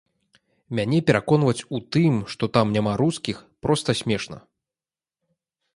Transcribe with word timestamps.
Мяне 0.79 0.99
пераконваць 1.09 1.65
у 1.79 1.81
тым, 1.97 2.13
што 2.35 2.43
там 2.59 2.67
няма 2.79 2.93
рускіх, 3.03 3.37
проста 3.65 3.89
смешна. 4.03 4.37